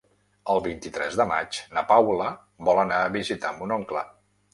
El 0.51 0.61
vint-i-tres 0.67 1.17
de 1.19 1.27
maig 1.31 1.59
na 1.77 1.83
Paula 1.91 2.31
vol 2.71 2.81
anar 2.85 3.03
a 3.03 3.13
visitar 3.17 3.53
mon 3.61 3.75
oncle. 3.77 4.03